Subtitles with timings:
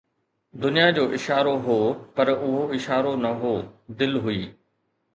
[0.63, 1.77] دنيا جو اشارو هو،
[2.15, 3.53] پر اهو اشارو نه هو،
[3.99, 4.43] دل هئي